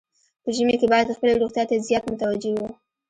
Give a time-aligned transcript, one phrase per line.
[0.43, 2.69] په ژمي کې باید خپلې روغتیا ته زیات متوجه وو.